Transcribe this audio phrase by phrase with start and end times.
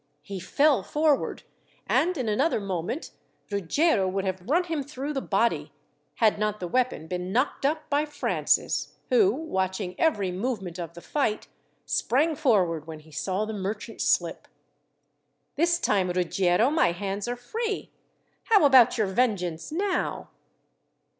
[0.23, 1.43] He fell forward;
[1.85, 3.11] and in another moment
[3.51, 5.73] Ruggiero would have run him through the body;
[6.15, 11.01] had not the weapon been knocked up by Francis, who, watching every movement of the
[11.03, 11.49] fight,
[11.85, 14.47] sprang forward when he saw the merchant slip.
[15.55, 17.91] "This time, Ruggiero, my hands are free.
[18.45, 20.29] How about your vengeance now?"